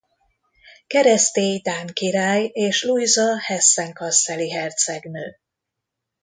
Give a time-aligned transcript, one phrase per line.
[0.87, 5.37] Keresztély dán király és Lujza hessen–kasseli hercegnő.